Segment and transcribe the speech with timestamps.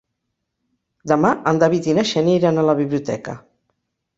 [1.11, 3.37] Demà en David i na Xènia iran a la biblioteca.